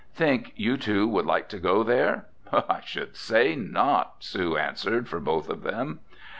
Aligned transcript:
Think 0.15 0.53
you 0.55 0.77
two 0.77 1.07
would 1.09 1.27
like 1.27 1.47
to 1.49 1.59
go 1.59 1.83
there?" 1.83 2.25
"I 2.51 2.81
should 2.83 3.15
say 3.15 3.55
not!" 3.55 4.15
Sue 4.23 4.57
answered 4.57 5.07
for 5.07 5.19
both 5.19 5.47
of 5.47 5.61
them. 5.61 5.99